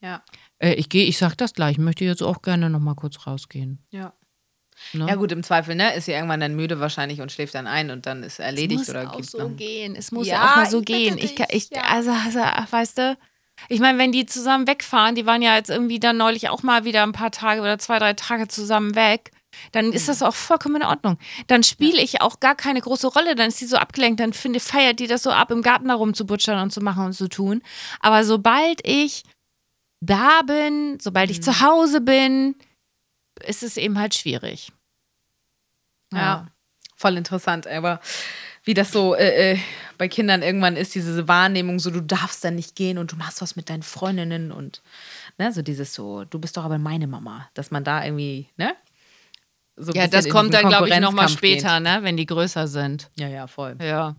[0.00, 0.22] Ja.
[0.58, 3.26] Äh, ich gehe, ich sag das gleich, ich möchte jetzt auch gerne noch mal kurz
[3.26, 3.84] rausgehen.
[3.90, 4.12] Ja.
[4.92, 5.06] Ne?
[5.08, 7.90] Ja gut, im Zweifel, ne, ist sie irgendwann dann müde wahrscheinlich und schläft dann ein
[7.90, 9.56] und dann ist erledigt es muss oder auch so noch...
[9.56, 9.96] gehen.
[9.96, 11.18] Es muss ja, auch mal so gehen.
[11.18, 11.82] Ich, ich, ja.
[11.82, 13.18] also, also, weißt du,
[13.68, 16.84] ich meine, wenn die zusammen wegfahren, die waren ja jetzt irgendwie dann neulich auch mal
[16.84, 19.32] wieder ein paar Tage oder zwei, drei Tage zusammen weg,
[19.72, 21.18] dann ist das auch vollkommen in Ordnung.
[21.48, 24.60] Dann spiele ich auch gar keine große Rolle, dann ist sie so abgelenkt, dann finde,
[24.60, 27.62] feiert die das so ab, im Garten da rumzubutschern und zu machen und zu tun.
[28.00, 29.24] Aber sobald ich
[30.00, 31.60] da bin, sobald ich zu mhm.
[31.60, 32.54] Hause bin,
[33.46, 34.72] ist es eben halt schwierig.
[36.12, 36.46] Ja, ja.
[36.96, 38.00] voll interessant, aber
[38.64, 39.58] wie das so äh, äh,
[39.96, 43.40] bei Kindern irgendwann ist, diese Wahrnehmung, so du darfst dann nicht gehen und du machst
[43.40, 44.82] was mit deinen Freundinnen und
[45.38, 48.74] ne, so dieses so, du bist doch aber meine Mama, dass man da irgendwie, ne?
[49.76, 51.82] So ja, das kommt dann, glaube ich, nochmal später, geht.
[51.84, 53.10] ne, wenn die größer sind.
[53.16, 53.76] Ja, ja, voll.
[53.80, 54.16] Ja.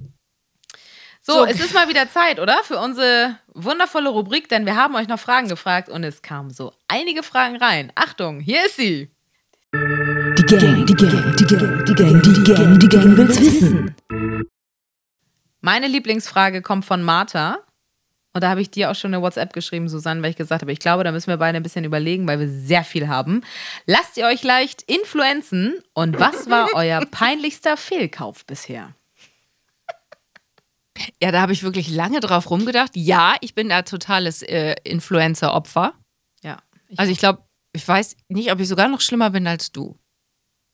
[1.29, 2.63] So, es ist mal wieder Zeit, oder?
[2.63, 6.73] Für unsere wundervolle Rubrik, denn wir haben euch noch Fragen gefragt und es kamen so
[6.87, 7.91] einige Fragen rein.
[7.93, 9.11] Achtung, hier ist sie.
[9.71, 13.95] Die Gang, die Gang, die Gang, die Gang, die Gang, die Gang will's wissen.
[15.61, 17.59] Meine Lieblingsfrage kommt von Martha.
[18.33, 20.71] Und da habe ich dir auch schon eine WhatsApp geschrieben, Susanne, weil ich gesagt habe,
[20.71, 23.41] ich glaube, da müssen wir beide ein bisschen überlegen, weil wir sehr viel haben.
[23.85, 28.95] Lasst ihr euch leicht influenzen und was war euer peinlichster Fehlkauf bisher?
[31.21, 32.91] Ja, da habe ich wirklich lange drauf rumgedacht.
[32.95, 35.93] Ja, ich bin da totales äh, Influencer-Opfer.
[36.43, 36.57] Ja.
[36.87, 39.97] Ich, Also ich glaube, ich weiß nicht, ob ich sogar noch schlimmer bin als du.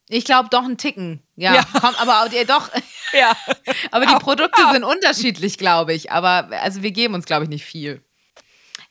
[0.10, 1.22] ich glaube doch einen Ticken.
[1.36, 1.66] Ja, Ja.
[1.80, 2.70] Komm, aber auch- ihr doch.
[3.14, 3.32] Ja.
[3.92, 6.12] Aber die Produkte sind unterschiedlich, glaube ich.
[6.12, 8.04] Aber also wir geben uns, glaube ich, nicht viel.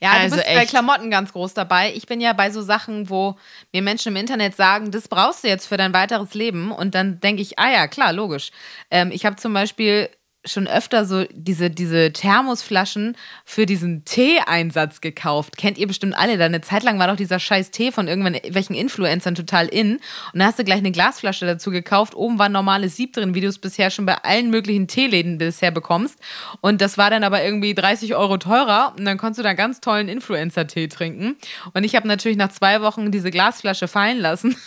[0.00, 0.70] Ja, Also du bist bei echt.
[0.70, 1.92] Klamotten ganz groß dabei.
[1.94, 3.36] Ich bin ja bei so Sachen, wo
[3.72, 6.70] mir Menschen im Internet sagen, das brauchst du jetzt für dein weiteres Leben.
[6.72, 8.50] Und dann denke ich, ah ja, klar, logisch.
[8.90, 10.08] Ähm, ich habe zum Beispiel
[10.46, 15.56] schon öfter so diese, diese Thermosflaschen für diesen Tee-Einsatz gekauft.
[15.56, 16.36] Kennt ihr bestimmt alle.
[16.36, 20.00] Da eine Zeit lang war doch dieser scheiß Tee von irgendwelchen Influencern total in.
[20.32, 22.14] Und da hast du gleich eine Glasflasche dazu gekauft.
[22.14, 25.38] Oben war ein normales Sieb drin, wie du es bisher schon bei allen möglichen Teeläden
[25.38, 26.18] bisher bekommst.
[26.60, 28.94] Und das war dann aber irgendwie 30 Euro teurer.
[28.98, 31.36] Und dann konntest du da ganz tollen Influencer-Tee trinken.
[31.72, 34.56] Und ich habe natürlich nach zwei Wochen diese Glasflasche fallen lassen.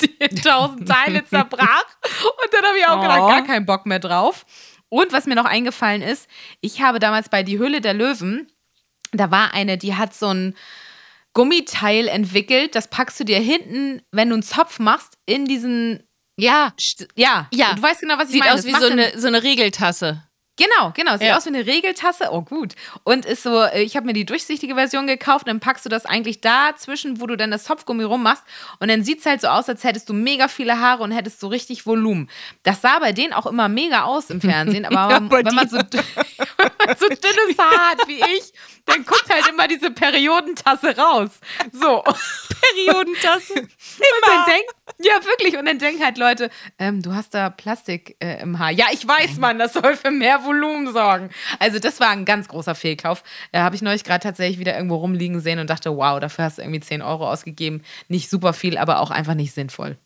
[0.00, 1.84] Die in tausend Teile zerbrach.
[2.02, 3.28] Und dann habe ich auch gedacht, Oh.
[3.28, 4.46] gar keinen Bock mehr drauf.
[4.94, 6.28] Und was mir noch eingefallen ist,
[6.60, 8.46] ich habe damals bei Die Höhle der Löwen,
[9.10, 10.54] da war eine, die hat so ein
[11.32, 16.04] Gummiteil entwickelt, das packst du dir hinten, wenn du einen Zopf machst, in diesen,
[16.36, 16.72] Ja,
[17.16, 17.74] ja, Ja.
[17.74, 18.54] du weißt genau, was ich sieht meine.
[18.54, 20.23] aus Das wie so eine, so eine Regeltasse.
[20.56, 21.12] Genau, genau.
[21.16, 21.36] Sieht Ja.
[21.36, 22.28] aus wie eine Regeltasse.
[22.30, 22.74] Oh, gut.
[23.02, 25.48] Und ist so, äh, ich habe mir die durchsichtige Version gekauft.
[25.48, 28.44] Dann packst du das eigentlich da zwischen, wo du dann das Zopfgummi rummachst.
[28.78, 31.40] Und dann sieht es halt so aus, als hättest du mega viele Haare und hättest
[31.40, 32.30] so richtig Volumen.
[32.62, 34.84] Das sah bei denen auch immer mega aus im Fernsehen.
[34.96, 38.52] Aber Ja, wenn, man so, wenn man so dünnes Haar hat wie ich,
[38.86, 41.30] dann guckt halt immer diese Periodentasse raus.
[41.72, 42.02] So.
[42.02, 43.54] Periodentasse.
[43.54, 43.68] Und
[44.26, 44.64] dann denk,
[44.98, 45.56] ja, wirklich.
[45.56, 48.70] Und dann denken halt Leute, ähm, du hast da Plastik äh, im Haar.
[48.70, 51.30] Ja, ich weiß, Mann, das soll für mehr Volumen sorgen.
[51.58, 53.22] Also, das war ein ganz großer Fehlkauf.
[53.52, 56.58] Da habe ich neulich gerade tatsächlich wieder irgendwo rumliegen sehen und dachte, wow, dafür hast
[56.58, 57.82] du irgendwie 10 Euro ausgegeben.
[58.08, 59.96] Nicht super viel, aber auch einfach nicht sinnvoll.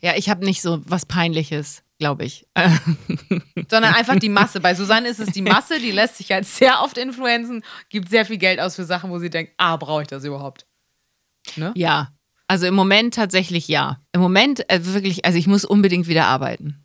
[0.00, 2.48] Ja, ich habe nicht so was Peinliches, glaube ich.
[3.70, 4.60] Sondern einfach die Masse.
[4.60, 8.26] Bei Susanne ist es die Masse, die lässt sich halt sehr oft influenzen, gibt sehr
[8.26, 10.66] viel Geld aus für Sachen, wo sie denkt, ah, brauche ich das überhaupt?
[11.54, 11.72] Ne?
[11.76, 12.12] Ja.
[12.48, 14.00] Also im Moment tatsächlich ja.
[14.12, 16.84] Im Moment äh, wirklich, also ich muss unbedingt wieder arbeiten.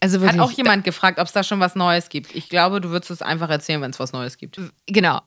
[0.00, 0.40] Also Hat wirklich.
[0.40, 2.34] auch jemand gefragt, ob es da schon was Neues gibt.
[2.34, 4.60] Ich glaube, du würdest es einfach erzählen, wenn es was Neues gibt.
[4.86, 5.20] Genau.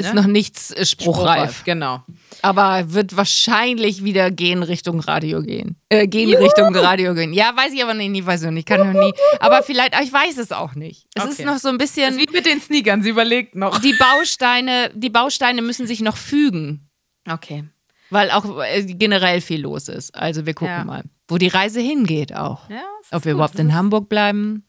[0.00, 0.14] Ist Ja?
[0.14, 1.64] noch nichts äh, spruchreif.
[1.64, 2.04] Genau.
[2.40, 5.74] Aber wird wahrscheinlich wieder gehen Richtung Radio gehen.
[5.88, 7.32] Äh, gehen Richtung Radio gehen.
[7.32, 8.68] Ja, weiß ich aber nicht, nie, weiß ich nicht.
[8.68, 9.12] Kann noch nie.
[9.40, 11.06] Aber vielleicht, ich weiß es auch nicht.
[11.16, 11.44] Es ist Okay.
[11.46, 12.16] noch so ein ist bisschen.
[12.16, 13.80] wie mit den Sneakern, sie überlegt noch.
[13.80, 16.88] Die Bausteine, die Bausteine müssen sich noch fügen,
[17.28, 17.64] Okay.
[18.10, 20.14] weil auch äh, generell viel los ist.
[20.14, 20.84] Also wir gucken Ja.
[20.84, 22.70] mal, wo die Reise hingeht auch.
[22.70, 23.38] Ja, ist Ob wir gut.
[23.38, 24.64] überhaupt in ist- Hamburg bleiben.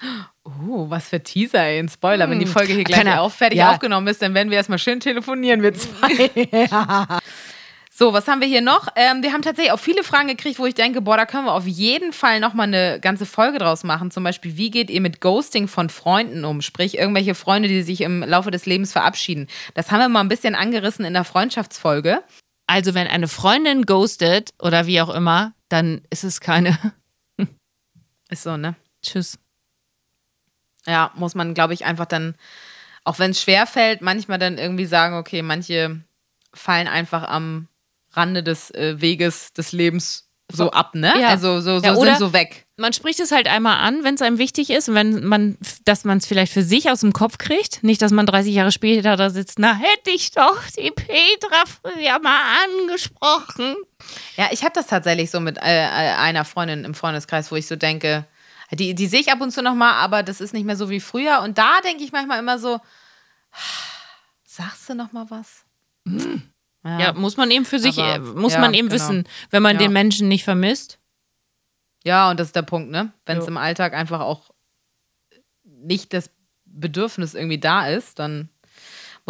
[0.44, 2.28] Oh, was für Teaser, ey, ein Spoiler.
[2.30, 3.06] Wenn die Folge hier gleich Hm.
[3.08, 3.72] Keine- fertig ja.
[3.72, 6.30] aufgenommen ist, dann werden wir erstmal schön telefonieren, wir zwei.
[7.92, 8.88] So, was haben wir hier noch?
[8.96, 11.52] Ähm, wir haben tatsächlich auch viele Fragen gekriegt, wo ich denke, boah, da können wir
[11.52, 14.10] auf jeden Fall nochmal eine ganze Folge draus machen.
[14.10, 16.62] Zum Beispiel, wie geht ihr mit Ghosting von Freunden um?
[16.62, 19.48] Sprich, irgendwelche Freunde, die sich im Laufe des Lebens verabschieden.
[19.74, 22.22] Das haben wir mal ein bisschen angerissen in der Freundschaftsfolge.
[22.66, 26.78] Also wenn eine Freundin ghostet oder wie auch immer, dann ist es keine
[28.30, 28.76] Ist so, ne?
[29.04, 29.38] Tschüss.
[30.86, 32.34] Ja, muss man, glaube ich, einfach dann,
[33.04, 36.00] auch wenn es schwer fällt, manchmal dann irgendwie sagen, okay, manche
[36.54, 37.68] fallen einfach am
[38.12, 41.12] Rande des äh, Weges des Lebens so ab, ne?
[41.20, 41.28] Ja.
[41.28, 42.66] Also so, so Ja, oder- sind so weg.
[42.76, 46.04] Man spricht es halt einmal an, wenn es einem wichtig ist und wenn man, dass
[46.04, 47.82] man es vielleicht für sich aus dem Kopf kriegt.
[47.84, 52.18] Nicht, dass man 30 Jahre später da sitzt, na hätte ich doch die Petra früher
[52.20, 52.40] mal
[52.90, 53.76] angesprochen.
[54.36, 57.66] Ja, ich habe das tatsächlich so mit äh, äh, einer Freundin im Freundeskreis, wo ich
[57.66, 58.24] so denke,
[58.72, 61.00] die, die sehe ich ab und zu nochmal, aber das ist nicht mehr so wie
[61.00, 61.40] früher.
[61.42, 62.80] Und da denke ich manchmal immer so,
[64.44, 65.64] sagst du nochmal was?
[66.84, 69.00] Ja, muss man eben für sich, Aber- äh, muss ja, man eben genau.
[69.02, 69.82] wissen, wenn man Ja.
[69.82, 70.98] den Menschen nicht vermisst.
[72.04, 73.12] Ja, und das ist der Punkt, ne?
[73.26, 74.50] Wenn es im Alltag einfach auch
[75.64, 76.30] nicht das
[76.64, 78.48] Bedürfnis irgendwie da ist, dann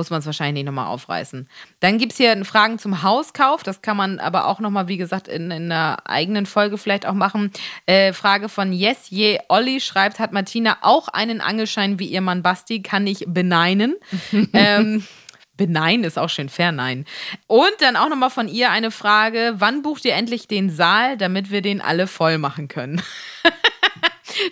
[0.00, 1.46] muss man es wahrscheinlich nicht nochmal aufreißen.
[1.80, 3.62] Dann gibt es hier Fragen zum Hauskauf.
[3.62, 7.12] Das kann man aber auch nochmal, wie gesagt, in, in einer eigenen Folge vielleicht auch
[7.12, 7.52] machen.
[7.84, 12.42] Äh, Frage von Yes Je Olli schreibt, hat Martina auch einen Angelschein wie ihr Mann
[12.42, 12.80] Basti?
[12.80, 13.94] Kann ich beneinen?
[14.54, 15.04] ähm,
[15.58, 17.04] Benein ist auch schön, vernein.
[17.46, 21.50] Und dann auch nochmal von ihr eine Frage: Wann bucht ihr endlich den Saal, damit
[21.50, 23.02] wir den alle voll machen können?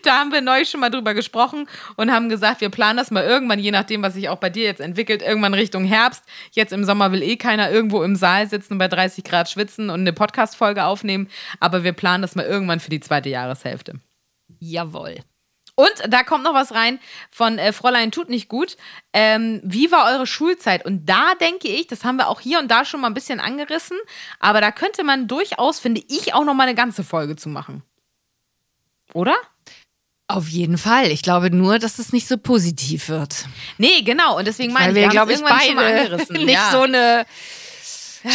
[0.03, 3.25] da haben wir neu schon mal drüber gesprochen und haben gesagt, wir planen das mal
[3.25, 6.25] irgendwann, je nachdem, was sich auch bei dir jetzt entwickelt, irgendwann Richtung Herbst.
[6.53, 9.91] Jetzt im Sommer will eh keiner irgendwo im Saal sitzen und bei 30 Grad schwitzen
[9.91, 11.29] und eine Podcast-Folge aufnehmen.
[11.61, 14.01] Aber wir planen das mal irgendwann für die zweite Jahreshälfte.
[14.61, 15.17] Jawohl.
[15.79, 16.99] Und da kommt noch was rein
[17.31, 18.77] von äh, Fräulein tut nicht gut.
[19.12, 20.85] Ähm, wie war eure Schulzeit?
[20.85, 23.38] Und da denke ich, das haben wir auch hier und da schon mal ein bisschen
[23.38, 23.97] angerissen,
[24.41, 27.85] aber da könnte man durchaus, finde ich, auch noch mal eine ganze Folge zu machen.
[29.14, 29.37] Oder?
[30.29, 31.11] Auf jeden Fall.
[31.11, 33.47] Ich glaube nur, dass es nicht so positiv wird.
[33.79, 34.37] Nee, genau.
[34.37, 36.53] Und deswegen meine Weil ich, wir, wir glaube ich, es irgendwann schon mal beide nicht
[36.53, 36.71] ja.
[36.71, 37.25] so eine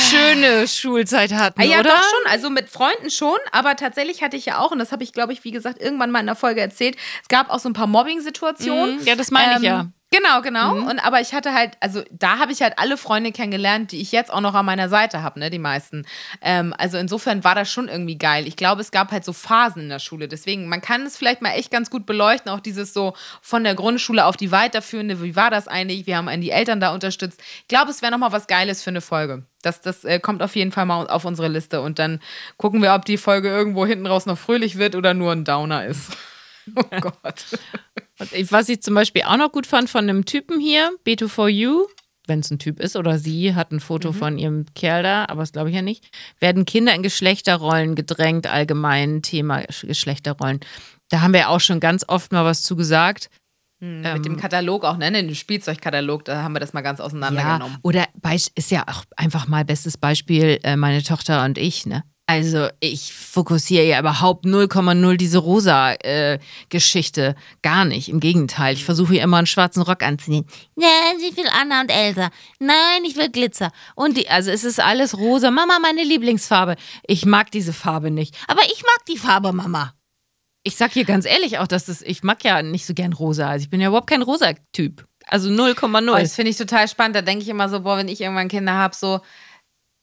[0.09, 1.89] schöne Schulzeit hatten, Ah, ja, oder?
[1.89, 2.31] doch schon.
[2.31, 5.33] Also mit Freunden schon, aber tatsächlich hatte ich ja auch, und das habe ich, glaube
[5.33, 7.87] ich, wie gesagt, irgendwann mal in der Folge erzählt, es gab auch so ein paar
[7.87, 8.99] Mobbing-Situationen.
[9.01, 9.87] Mhm, ja, das meine ich ja.
[10.13, 10.75] Genau, genau.
[10.75, 14.11] Und aber ich hatte halt, also da habe ich halt alle Freunde kennengelernt, die ich
[14.11, 16.05] jetzt auch noch an meiner Seite habe, ne, die meisten.
[16.39, 18.45] Ähm, also insofern war das schon irgendwie geil.
[18.45, 20.27] Ich glaube, es gab halt so Phasen in der Schule.
[20.27, 23.73] Deswegen, man kann es vielleicht mal echt ganz gut beleuchten, auch dieses so von der
[23.73, 26.05] Grundschule auf die weiterführende, wie war das eigentlich?
[26.05, 27.41] Wir haben einen die Eltern da unterstützt.
[27.61, 29.47] Ich glaube, es wäre nochmal was Geiles für eine Folge.
[29.63, 32.19] Das, das äh, kommt auf jeden Fall mal auf unsere Liste und dann
[32.57, 35.87] gucken wir, ob die Folge irgendwo hinten raus noch fröhlich wird oder nur ein Downer
[35.87, 36.11] ist.
[36.77, 37.43] Oh Gott.
[38.49, 41.85] Was ich zum Beispiel auch noch gut fand von einem Typen hier, B24U,
[42.27, 45.41] wenn es ein Typ ist oder sie hat ein Foto von ihrem Kerl da, aber
[45.41, 46.05] das glaube ich ja nicht,
[46.39, 50.61] werden Kinder in Geschlechterrollen gedrängt, allgemein Thema Sch- Geschlechterrollen.
[51.09, 53.29] Da haben wir auch schon ganz oft mal was zu gesagt.
[53.81, 55.11] Mit dem Katalog auch, ne?
[55.11, 57.79] Den Spielzeugkatalog, da haben wir das mal ganz Ja, auseinandergenommen.
[57.83, 62.05] oder Beis- ist ja auch einfach mal bestes Beispiel äh, meine Tochter und ich, ne?
[62.25, 67.35] Also ich fokussiere ja überhaupt 0,0 diese rosa äh, Geschichte.
[67.61, 68.07] Gar nicht.
[68.07, 68.75] Im Gegenteil.
[68.75, 70.47] Ich versuche ihr immer einen schwarzen Rock anzunehmen.
[70.75, 72.29] Nein, ich will Anna und Elsa.
[72.59, 73.71] Nein, ich will Glitzer.
[73.95, 75.51] Und die, also es ist alles rosa.
[75.51, 76.77] Mama, meine Lieblingsfarbe.
[77.05, 78.35] Ich mag diese Farbe nicht.
[78.47, 79.93] Aber ich mag die Farbe, Mama.
[80.63, 83.49] Ich sag hier ganz ehrlich auch, dass das, ich mag ja nicht so gern rosa.
[83.49, 85.05] Also ich bin ja überhaupt kein rosa Typ.
[85.27, 86.09] Also 0,0.
[86.09, 87.17] Oh, das finde ich total spannend.
[87.17, 89.19] Da denke ich immer so, boah, wenn ich irgendwann Kinder habe, so.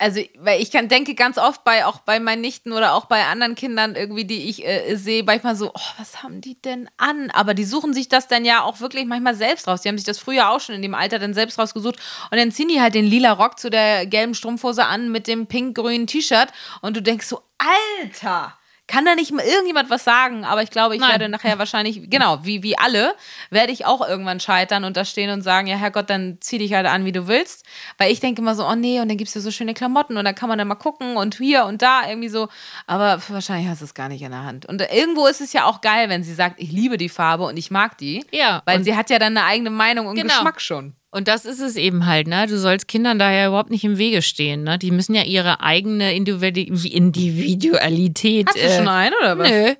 [0.00, 3.26] Also, weil ich kann, denke ganz oft bei, auch bei meinen Nichten oder auch bei
[3.26, 7.30] anderen Kindern irgendwie, die ich äh, sehe, manchmal so, oh, was haben die denn an?
[7.32, 9.82] Aber die suchen sich das dann ja auch wirklich manchmal selbst raus.
[9.82, 11.96] Die haben sich das früher auch schon in dem Alter dann selbst rausgesucht.
[12.30, 15.46] Und dann ziehen die halt den lila Rock zu der gelben Strumpfhose an mit dem
[15.46, 16.48] pink-grünen T-Shirt.
[16.80, 18.54] Und du denkst so, Alter!
[18.90, 20.44] Kann da nicht mal irgendjemand was sagen?
[20.44, 21.12] Aber ich glaube, ich Nein.
[21.12, 23.14] werde nachher wahrscheinlich, genau, wie, wie alle,
[23.48, 26.74] werde ich auch irgendwann scheitern und da stehen und sagen, ja, Herrgott, dann zieh dich
[26.74, 27.64] halt an, wie du willst.
[27.98, 30.24] Weil ich denke immer so, oh nee, und dann gibt's ja so schöne Klamotten und
[30.24, 32.48] da kann man dann mal gucken und hier und da irgendwie so.
[32.88, 34.66] Aber wahrscheinlich hast du es gar nicht in der Hand.
[34.66, 37.57] Und irgendwo ist es ja auch geil, wenn sie sagt, ich liebe die Farbe und
[37.57, 38.26] ich mag die.
[38.33, 40.35] Ja, Weil sie hat ja dann eine eigene Meinung und Genau.
[40.35, 40.96] Geschmack schon.
[41.12, 42.46] Und das ist es eben halt, ne?
[42.46, 44.78] Du sollst Kindern daher überhaupt nicht im Wege stehen, ne?
[44.78, 48.46] Die müssen ja ihre eigene Individu Individualität.
[48.48, 49.50] Hast du schon einen oder was?
[49.50, 49.74] Nö.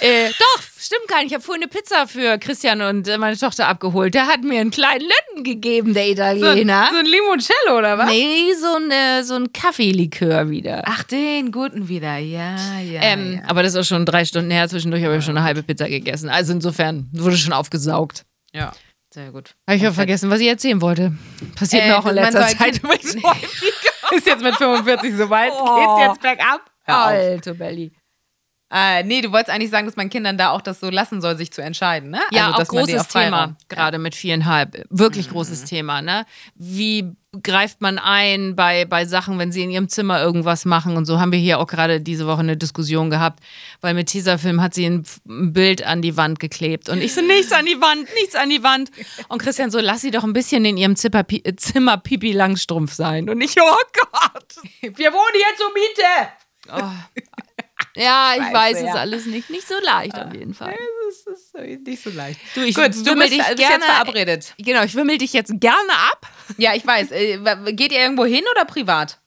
[0.00, 1.28] äh, doch, stimmt gar nicht.
[1.28, 4.14] Ich habe vorhin eine Pizza für Christian und äh, meine Tochter abgeholt.
[4.14, 6.88] Der hat mir einen kleinen Lütten gegeben, der So, Italiener.
[6.92, 8.08] so ein Limoncello oder was?
[8.10, 10.82] nee, so ein, äh, so ein Kaffeelikör wieder.
[10.86, 12.18] Ach, den guten wieder.
[12.18, 13.00] Ja, ja.
[13.02, 13.40] ähm, ja.
[13.48, 14.68] Aber das ist auch schon drei Stunden her.
[14.68, 16.28] Zwischendurch habe ich schon eine halbe Pizza gegessen.
[16.28, 18.24] Also insofern wurde schon aufgesaugt.
[18.52, 18.72] ja.
[19.16, 19.54] Sehr gut.
[19.66, 21.10] Habe ich auch vergessen, was ich erzählen wollte.
[21.54, 24.12] Passiert Äh, mir auch in letzter Zeit übrigens häufiger.
[24.14, 25.52] Ist jetzt mit 45 so weit?
[25.56, 25.96] Oh.
[25.96, 26.60] Geht's jetzt bergab?
[26.84, 27.92] Alter Belly.
[28.68, 31.36] Äh, nee, du wolltest eigentlich sagen, dass man Kindern da auch das so lassen soll,
[31.36, 32.20] sich zu entscheiden, ne?
[32.32, 34.86] Ja, also, auch großes Thema, gerade mit viereinhalb.
[34.90, 36.26] Wirklich großes Thema, ne?
[36.56, 41.04] Wie greift man ein bei, bei Sachen, wenn sie in ihrem Zimmer irgendwas machen und
[41.04, 43.40] so haben wir hier auch gerade diese Woche eine Diskussion gehabt,
[43.82, 47.20] weil mit Tesafilm hat sie ein, ein Bild an die Wand geklebt und ich so,
[47.20, 48.90] nichts an die Wand, nichts an die Wand.
[49.28, 53.28] Und Christian so, lass sie doch ein bisschen in ihrem äh, Zimmer Pipi Langstrumpf sein.
[53.28, 54.56] Und ich, oh Gott.
[54.80, 56.32] Wir wohnen hier zur Miete!
[57.96, 58.94] Ja, ich weiß es ja.
[58.94, 59.50] alles nicht.
[59.50, 60.74] Nicht so leicht auf jeden Fall.
[61.06, 61.54] Das ist
[61.86, 62.40] nicht so leicht.
[62.54, 64.54] Du, ich Gut, du bist, dich bist gerne- jetzt verabredet.
[64.58, 66.26] Genau, ich wimmel dich jetzt gerne ab.
[66.58, 67.10] Ja, ich weiß.
[67.12, 67.38] Äh,
[67.72, 69.18] Geht ihr irgendwo hin oder privat?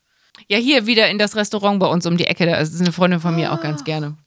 [0.47, 2.45] Ja, hier wieder in das Restaurant bei uns um die Ecke.
[2.45, 4.17] Da ist eine Freundin von mir auch ganz gerne.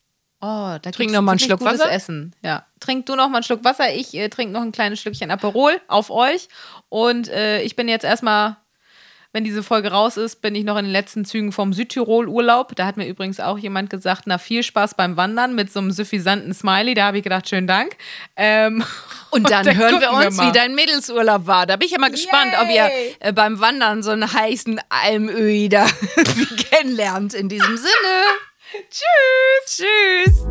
[0.41, 1.91] Oh, da Trink noch mal einen Schluck Wasser.
[1.91, 2.35] Essen.
[2.43, 2.67] Ja.
[2.81, 3.95] Trink du noch mal einen Schluck Wasser.
[3.95, 6.49] Ich äh, trinke noch ein kleines Schlückchen Aperol auf euch.
[6.89, 8.57] Und äh, ich bin jetzt erstmal,
[9.33, 12.77] wenn diese Folge raus ist, bin ich noch in den letzten Zügen vom Südtirol-Urlaub.
[12.77, 15.91] Da hat mir übrigens auch jemand gesagt, na, viel Spaß beim Wandern mit so einem
[15.91, 16.95] suffisanten Smiley.
[16.95, 17.97] Da habe ich gedacht, schönen Dank.
[18.37, 18.85] Ähm,
[19.31, 20.49] Und dann, hören wir uns, mal.
[20.49, 21.67] wie dein Mädelsurlaub war.
[21.67, 23.17] Da bin ich ja mal gespannt, ob ihr Yay!
[23.21, 25.87] äh, beim Wandern so einen heißen Almöhi da
[26.71, 27.33] kennenlernt.
[27.33, 27.91] In diesem Sinne.
[28.91, 29.85] Tschüss.
[30.27, 30.45] Tschüss.